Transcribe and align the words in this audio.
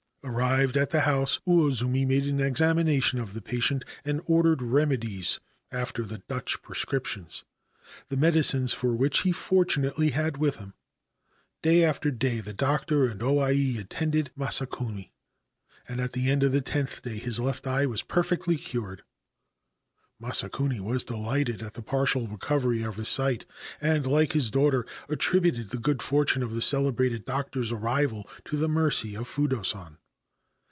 Arrived 0.23 0.77
at 0.77 0.91
the 0.91 1.01
house, 1.01 1.39
Uozumi 1.47 2.05
made 2.05 2.27
an 2.27 2.39
examination 2.39 3.17
of 3.19 3.33
the 3.33 3.41
patient 3.41 3.83
and 4.05 4.21
ordered 4.25 4.61
remedies 4.61 5.39
after 5.71 6.03
the 6.03 6.19
Dutch 6.19 6.61
prescriptions, 6.61 7.43
the 8.07 8.15
medicines 8.15 8.71
for 8.71 8.95
which 8.95 9.21
he 9.21 9.31
fortunately 9.31 10.11
had 10.11 10.37
with 10.37 10.57
him. 10.57 10.75
Day 11.63 11.83
after 11.83 12.11
day 12.11 12.39
the 12.39 12.53
doctor 12.53 13.07
and 13.07 13.23
O 13.23 13.39
Ai 13.41 13.79
attended 13.79 14.29
on 14.37 14.45
Masakuni, 14.45 15.11
and 15.87 15.99
at 15.99 16.13
the 16.13 16.29
end 16.29 16.43
of 16.43 16.51
the 16.51 16.61
tenth 16.61 17.01
day 17.01 17.17
his 17.17 17.39
left 17.39 17.65
eye 17.65 17.87
was 17.87 18.03
perfectly 18.03 18.57
cured. 18.57 19.03
Masakuni 20.21 20.79
was 20.79 21.03
delighted 21.03 21.63
at 21.63 21.73
the 21.73 21.81
partial 21.81 22.27
recovery 22.27 22.83
of 22.83 22.97
his 22.97 23.09
sight, 23.09 23.47
and, 23.81 24.05
like 24.05 24.33
his 24.33 24.51
daughter, 24.51 24.85
attributed 25.09 25.69
the 25.71 25.77
good 25.79 26.01
fortune 26.03 26.43
of 26.43 26.53
the 26.53 26.61
celebrated 26.61 27.25
doctor's 27.25 27.71
arrival 27.71 28.29
to 28.45 28.55
the 28.55 28.69
mercy 28.69 29.15
of 29.15 29.27
Fudo 29.27 29.63
San. 29.63 29.97